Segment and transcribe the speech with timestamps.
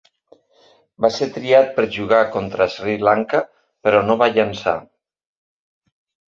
[1.05, 3.43] Va ser triat per jugar contra Sri Lanka
[3.89, 4.75] però no va llançar.